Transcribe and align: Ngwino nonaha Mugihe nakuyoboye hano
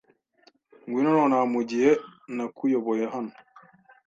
Ngwino 0.85 1.09
nonaha 1.17 1.45
Mugihe 1.53 1.91
nakuyoboye 2.35 3.03
hano 3.13 3.33